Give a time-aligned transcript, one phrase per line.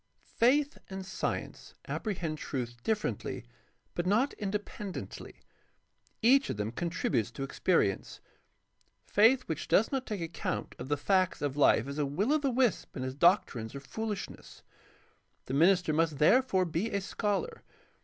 [0.39, 3.45] —Faith and science apprehend truth differently
[3.93, 5.41] but not independently.
[6.23, 8.19] Each of them contributes to experience.
[9.05, 12.39] Faith which does not take account of the facts of life is a will o'
[12.39, 14.63] the wisp and its doctrines are foohshness.
[15.45, 17.61] The minister must therefore be a scholar.